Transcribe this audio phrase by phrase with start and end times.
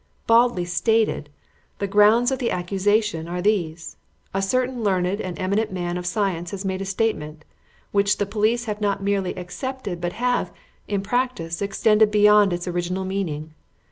[0.25, 1.29] Baldly stated,
[1.77, 3.97] the grounds of the accusation are these:
[4.33, 7.45] A certain learned and eminent man of science has made a statement,
[7.91, 10.51] which the police have not merely accepted but have,
[10.87, 13.53] in practice, extended beyond its original meaning.